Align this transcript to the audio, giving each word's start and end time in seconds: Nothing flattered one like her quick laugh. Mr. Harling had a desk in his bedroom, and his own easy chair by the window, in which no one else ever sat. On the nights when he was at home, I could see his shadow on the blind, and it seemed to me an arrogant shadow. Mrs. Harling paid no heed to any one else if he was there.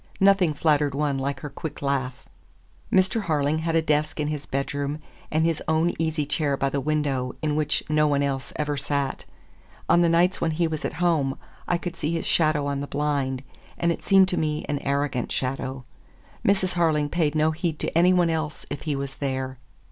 Nothing 0.19 0.55
flattered 0.55 0.95
one 0.95 1.19
like 1.19 1.41
her 1.41 1.49
quick 1.51 1.79
laugh. 1.79 2.27
Mr. 2.91 3.21
Harling 3.25 3.59
had 3.59 3.75
a 3.75 3.83
desk 3.83 4.19
in 4.19 4.29
his 4.29 4.47
bedroom, 4.47 4.97
and 5.29 5.45
his 5.45 5.61
own 5.67 5.93
easy 5.99 6.25
chair 6.25 6.57
by 6.57 6.69
the 6.71 6.81
window, 6.81 7.35
in 7.43 7.55
which 7.55 7.83
no 7.87 8.07
one 8.07 8.23
else 8.23 8.51
ever 8.55 8.77
sat. 8.77 9.25
On 9.87 10.01
the 10.01 10.09
nights 10.09 10.41
when 10.41 10.49
he 10.57 10.67
was 10.67 10.83
at 10.85 10.93
home, 10.93 11.37
I 11.67 11.77
could 11.77 11.95
see 11.95 12.13
his 12.13 12.25
shadow 12.25 12.65
on 12.65 12.79
the 12.79 12.87
blind, 12.87 13.43
and 13.77 13.91
it 13.91 14.03
seemed 14.03 14.27
to 14.29 14.37
me 14.37 14.65
an 14.67 14.79
arrogant 14.79 15.31
shadow. 15.31 15.85
Mrs. 16.43 16.73
Harling 16.73 17.07
paid 17.09 17.35
no 17.35 17.51
heed 17.51 17.77
to 17.77 17.95
any 17.95 18.11
one 18.11 18.31
else 18.31 18.65
if 18.71 18.81
he 18.89 18.95
was 18.95 19.17
there. 19.17 19.59